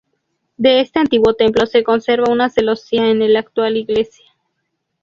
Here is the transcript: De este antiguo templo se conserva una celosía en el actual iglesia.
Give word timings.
De 0.57 0.79
este 0.81 0.97
antiguo 0.97 1.35
templo 1.35 1.67
se 1.67 1.83
conserva 1.83 2.31
una 2.33 2.49
celosía 2.49 3.11
en 3.11 3.21
el 3.21 3.35
actual 3.35 3.77
iglesia. 3.77 4.33